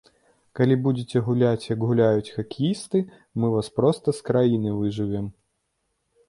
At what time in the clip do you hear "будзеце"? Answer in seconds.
0.85-1.19